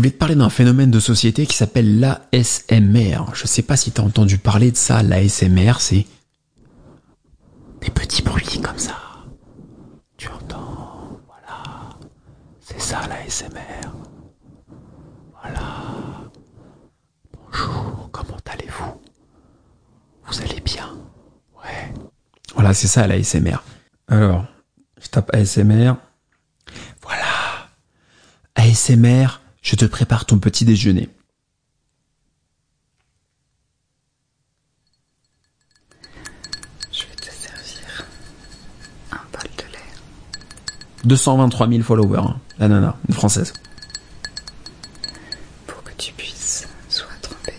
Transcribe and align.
voulais 0.00 0.12
te 0.12 0.16
parler 0.16 0.34
d'un 0.34 0.48
phénomène 0.48 0.90
de 0.90 0.98
société 0.98 1.44
qui 1.46 1.54
s'appelle 1.54 2.00
l'ASMR. 2.00 3.34
Je 3.34 3.46
sais 3.46 3.60
pas 3.60 3.76
si 3.76 3.92
t'as 3.92 4.02
entendu 4.02 4.38
parler 4.38 4.70
de 4.70 4.76
ça. 4.78 5.02
L'ASMR, 5.02 5.74
c'est 5.78 6.06
des 7.82 7.90
petits 7.90 8.22
bruits 8.22 8.62
comme 8.62 8.78
ça. 8.78 8.96
Tu 10.16 10.28
entends, 10.28 11.20
voilà. 11.26 11.90
C'est 12.60 12.80
ça 12.80 13.00
l'ASMR. 13.08 13.90
Voilà. 15.42 15.60
Bonjour, 17.34 18.08
comment 18.10 18.38
allez-vous? 18.46 19.02
Vous 20.24 20.40
allez 20.40 20.62
bien? 20.62 20.96
Ouais. 21.62 21.92
Voilà, 22.54 22.72
c'est 22.72 22.88
ça 22.88 23.06
l'ASMR. 23.06 23.58
Alors, 24.08 24.46
je 24.98 25.08
tape 25.08 25.34
ASMR. 25.34 25.92
Voilà. 27.02 27.68
ASMR, 28.54 29.42
je 29.62 29.76
te 29.76 29.84
prépare 29.84 30.24
ton 30.26 30.38
petit 30.38 30.64
déjeuner. 30.64 31.08
Je 36.92 37.02
vais 37.02 37.14
te 37.16 37.30
servir 37.30 38.04
un 39.12 39.20
bol 39.32 39.50
de 39.58 39.72
lait. 39.72 39.78
223 41.04 41.68
000 41.68 41.82
followers, 41.82 42.18
hein. 42.20 42.40
la 42.58 42.68
nana, 42.68 42.96
une 43.08 43.14
française. 43.14 43.52
pour 45.66 45.82
que 45.82 45.92
tu 45.96 46.12
puisses 46.14 46.66
soit 46.88 47.06
tremper 47.22 47.54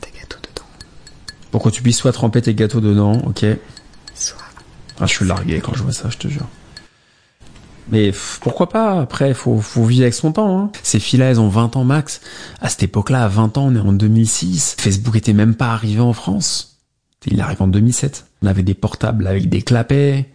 tes 0.00 0.10
gâteaux 0.18 0.38
dedans, 0.42 0.66
Pour 1.50 1.62
que 1.62 1.68
tu 1.70 1.82
puisses 1.82 1.98
soit 1.98 2.12
tremper 2.12 2.42
tes 2.42 2.54
gâteaux 2.54 2.80
dedans, 2.80 3.12
ok. 3.26 3.44
soit 4.14 4.36
Ah, 5.00 5.06
je 5.06 5.12
suis 5.12 5.26
largué 5.26 5.60
quand 5.60 5.74
je 5.74 5.82
vois 5.82 5.92
ça, 5.92 6.10
je 6.10 6.18
te 6.18 6.28
jure. 6.28 6.46
Mais 7.90 8.12
pourquoi 8.40 8.68
pas 8.68 9.00
Après, 9.00 9.32
faut, 9.34 9.60
faut 9.60 9.84
vivre 9.84 10.02
avec 10.02 10.14
son 10.14 10.32
temps. 10.32 10.58
Hein. 10.58 10.70
Ces 10.82 11.00
filles-là, 11.00 11.38
ont 11.40 11.48
20 11.48 11.76
ans 11.76 11.84
max. 11.84 12.20
À 12.60 12.68
cette 12.68 12.82
époque-là, 12.82 13.24
à 13.24 13.28
20 13.28 13.56
ans, 13.58 13.66
on 13.68 13.74
est 13.74 13.80
en 13.80 13.92
2006. 13.92 14.76
Facebook 14.78 15.16
était 15.16 15.32
même 15.32 15.54
pas 15.54 15.72
arrivé 15.72 16.00
en 16.00 16.12
France. 16.12 16.78
Il 17.26 17.40
arrive 17.40 17.62
en 17.62 17.68
2007. 17.68 18.26
On 18.42 18.46
avait 18.46 18.62
des 18.62 18.74
portables 18.74 19.26
avec 19.26 19.48
des 19.48 19.62
clapets. 19.62 20.26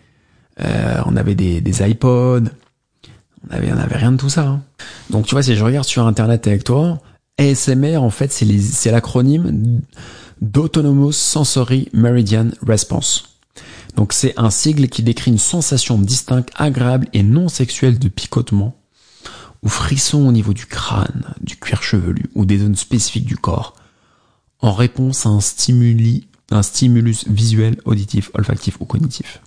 euh, 0.62 1.02
on 1.06 1.16
avait 1.16 1.36
des, 1.36 1.62
des 1.62 1.88
iPods. 1.90 2.46
On 3.50 3.56
avait, 3.56 3.72
on 3.72 3.78
avait 3.78 3.98
rien 3.98 4.12
de 4.12 4.18
tout 4.18 4.30
ça. 4.30 4.48
hein. 4.48 4.62
Donc 5.10 5.26
tu 5.26 5.36
vois, 5.36 5.44
si 5.44 5.56
je 5.56 5.64
regarde 5.64 5.86
sur 5.86 6.06
Internet 6.08 6.48
avec 6.48 6.64
toi, 6.64 7.00
ASMR, 7.38 7.98
en 7.98 8.10
fait, 8.10 8.32
c'est 8.32 8.92
l'acronyme 8.92 9.82
d'Autonomous 10.42 11.12
Sensory 11.14 11.90
Meridian 11.94 12.48
Response. 12.66 13.33
Donc 13.96 14.14
c'est 14.14 14.34
un 14.38 14.50
sigle 14.50 14.88
qui 14.88 15.04
décrit 15.04 15.32
une 15.32 15.38
sensation 15.38 15.98
distincte, 16.00 16.50
agréable 16.56 17.08
et 17.14 17.24
non 17.24 17.48
sexuelle 17.48 18.00
de 18.00 18.08
picotement 18.08 18.76
ou 19.62 19.70
frisson 19.70 20.28
au 20.28 20.32
niveau 20.32 20.54
du 20.54 20.66
crâne, 20.66 21.34
du 21.42 21.58
cuir 21.58 21.84
chevelu 21.84 22.26
ou 22.36 22.46
des 22.46 22.60
zones 22.60 22.76
spécifiques 22.76 23.26
du 23.26 23.38
corps 23.38 23.76
en 24.60 24.74
réponse 24.74 25.26
à 25.26 25.30
un 25.30 25.42
stimuli, 25.42 26.28
un 26.50 26.64
stimulus 26.64 27.28
visuel, 27.28 27.78
auditif, 27.86 28.32
olfactif 28.34 28.80
ou 28.80 28.86
cognitif. 28.86 29.42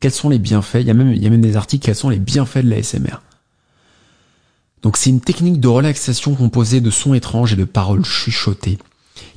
Quels 0.00 0.12
sont 0.12 0.28
les 0.28 0.40
bienfaits? 0.40 0.80
Il 0.80 0.86
y 0.86 0.90
a 0.90 0.94
même, 0.94 1.12
il 1.12 1.22
y 1.22 1.26
a 1.26 1.30
même 1.30 1.40
des 1.40 1.56
articles, 1.56 1.84
quels 1.84 1.94
sont 1.94 2.10
les 2.10 2.18
bienfaits 2.18 2.58
de 2.58 2.68
l'ASMR 2.68 3.22
Donc 4.82 4.96
c'est 4.96 5.10
une 5.10 5.20
technique 5.20 5.60
de 5.60 5.68
relaxation 5.68 6.34
composée 6.34 6.80
de 6.80 6.90
sons 6.90 7.14
étranges 7.14 7.52
et 7.52 7.56
de 7.56 7.64
paroles 7.64 8.04
chuchotées 8.04 8.78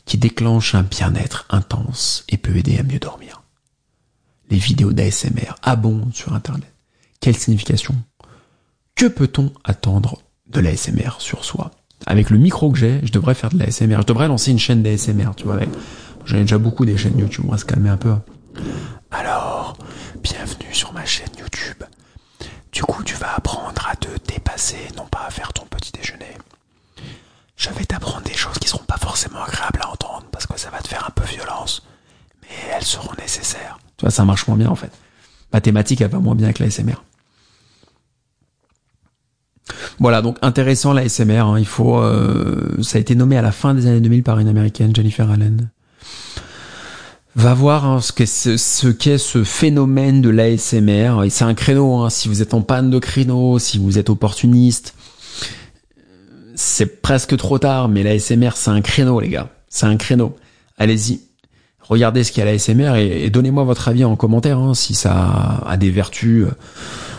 qui 0.05 0.17
déclenche 0.17 0.75
un 0.75 0.83
bien-être 0.83 1.45
intense 1.49 2.23
et 2.29 2.37
peut 2.37 2.55
aider 2.55 2.77
à 2.77 2.83
mieux 2.83 2.99
dormir. 2.99 3.41
Les 4.49 4.57
vidéos 4.57 4.93
d'ASMR 4.93 5.55
abondent 5.63 6.13
sur 6.13 6.33
Internet. 6.33 6.71
Quelle 7.19 7.35
signification? 7.35 7.95
Que 8.95 9.07
peut-on 9.07 9.51
attendre 9.63 10.21
de 10.47 10.59
l'ASMR 10.59 11.15
sur 11.19 11.43
soi? 11.43 11.71
Avec 12.05 12.29
le 12.29 12.37
micro 12.37 12.71
que 12.71 12.77
j'ai, 12.77 12.99
je 13.03 13.11
devrais 13.11 13.33
faire 13.33 13.49
de 13.49 13.57
l'ASMR. 13.57 14.01
Je 14.01 14.07
devrais 14.07 14.27
lancer 14.27 14.51
une 14.51 14.59
chaîne 14.59 14.83
d'ASMR, 14.83 15.31
tu 15.35 15.45
vois. 15.45 15.57
J'en 16.25 16.37
ai 16.37 16.41
déjà 16.41 16.59
beaucoup 16.59 16.85
des 16.85 16.97
chaînes 16.97 17.17
YouTube, 17.17 17.45
on 17.47 17.51
va 17.51 17.57
se 17.57 17.65
calmer 17.65 17.89
un 17.89 17.97
peu. 17.97 18.13
Alors, 19.11 19.77
bienvenue 20.21 20.73
sur 20.73 20.93
ma 20.93 21.05
chaîne 21.05 21.31
YouTube. 21.39 21.83
Du 22.71 22.83
coup, 22.83 23.03
tu 23.03 23.15
vas 23.15 23.33
apprendre 23.35 23.87
à 23.89 23.95
te 23.95 24.09
dépasser, 24.31 24.77
non 24.97 25.05
pas 25.07 25.25
à 25.27 25.31
faire 25.31 25.53
ton 25.53 25.65
petit 25.65 25.91
déjeuner. 25.91 26.37
Je 27.55 27.69
vais 27.69 27.85
t'apprendre 27.85 28.23
des 28.23 28.33
choses 28.33 28.59
qui 28.59 28.67
seront 28.67 28.83
pas 28.83 28.97
forcément 28.97 29.41
agréables 29.41 29.54
que 30.55 30.61
ça 30.61 30.69
va 30.71 30.79
te 30.79 30.87
faire 30.87 31.05
un 31.07 31.11
peu 31.11 31.23
violence, 31.25 31.83
mais 32.41 32.49
elles 32.75 32.83
seront 32.83 33.13
nécessaires. 33.19 33.77
Tu 33.97 34.03
vois, 34.05 34.11
ça 34.11 34.25
marche 34.25 34.47
moins 34.47 34.57
bien 34.57 34.69
en 34.69 34.75
fait. 34.75 34.91
Ma 35.53 35.61
thématique, 35.61 36.01
elle 36.01 36.09
va 36.09 36.19
moins 36.19 36.35
bien 36.35 36.45
avec 36.47 36.59
la 36.59 36.69
SMR. 36.69 37.03
Voilà, 39.99 40.21
donc 40.21 40.37
intéressant 40.41 40.93
la 40.93 41.07
SMR. 41.07 41.39
hein. 41.47 41.59
Il 41.59 41.65
faut, 41.65 41.97
euh, 41.99 42.77
ça 42.81 42.97
a 42.97 43.01
été 43.01 43.15
nommé 43.15 43.37
à 43.37 43.41
la 43.41 43.51
fin 43.51 43.73
des 43.73 43.87
années 43.87 44.01
2000 44.01 44.23
par 44.23 44.39
une 44.39 44.47
américaine, 44.47 44.95
Jennifer 44.95 45.29
Allen. 45.29 45.69
Va 47.35 47.53
voir 47.53 47.85
hein, 47.85 47.99
ce 48.01 48.11
qu'est 48.13 48.25
ce, 48.25 48.55
ce 48.57 49.43
phénomène 49.43 50.21
de 50.21 50.29
l'ASMR. 50.29 51.23
Et 51.25 51.29
c'est 51.29 51.43
un 51.43 51.53
créneau. 51.53 51.95
hein. 52.03 52.09
Si 52.09 52.27
vous 52.27 52.41
êtes 52.41 52.53
en 52.53 52.61
panne 52.61 52.89
de 52.89 52.99
créneau, 52.99 53.59
si 53.59 53.77
vous 53.77 53.97
êtes 53.97 54.09
opportuniste, 54.09 54.93
c'est 56.55 57.01
presque 57.01 57.35
trop 57.35 57.59
tard, 57.59 57.89
mais 57.89 58.03
l'ASMR, 58.03 58.51
c'est 58.55 58.71
un 58.71 58.81
créneau, 58.81 59.19
les 59.19 59.29
gars. 59.29 59.49
C'est 59.67 59.85
un 59.87 59.97
créneau. 59.97 60.35
Allez-y. 60.77 61.21
Regardez 61.81 62.23
ce 62.23 62.31
qu'il 62.31 62.43
y 62.43 62.47
a 62.47 62.49
à 62.49 62.51
l'ASMR 62.51 62.95
et, 62.95 63.25
et 63.25 63.29
donnez-moi 63.29 63.63
votre 63.63 63.87
avis 63.87 64.03
en 64.05 64.15
commentaire, 64.15 64.57
hein, 64.57 64.73
si 64.73 64.95
ça 64.95 65.61
a 65.65 65.77
des 65.77 65.91
vertus 65.91 66.45
euh, 66.45 66.51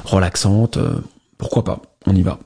relaxantes. 0.05 0.77
euh, 0.77 0.99
pourquoi 1.39 1.63
pas 1.65 1.83
On 2.07 2.15
y 2.15 2.23
va. 2.23 2.39